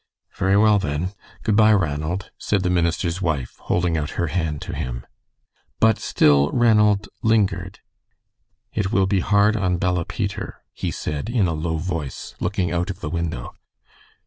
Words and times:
"Very 0.33 0.57
well, 0.57 0.79
then. 0.79 1.11
Good 1.43 1.55
by, 1.55 1.71
Ranald," 1.73 2.31
said 2.39 2.63
the 2.63 2.71
minister's 2.71 3.21
wife, 3.21 3.57
holding 3.59 3.97
out 3.97 4.09
her 4.17 4.29
hand 4.33 4.59
to 4.63 4.73
him. 4.73 5.05
But 5.79 5.99
still 5.99 6.49
Ranald 6.51 7.07
lingered. 7.21 7.81
"It 8.73 8.91
will 8.91 9.05
be 9.05 9.19
hard 9.19 9.55
on 9.55 9.77
Bella 9.77 10.05
Peter," 10.05 10.63
he 10.73 10.89
said, 10.89 11.29
in 11.29 11.45
a 11.47 11.53
low 11.53 11.77
voice, 11.77 12.33
looking 12.39 12.71
out 12.71 12.89
of 12.89 13.01
the 13.01 13.11
window. 13.11 13.53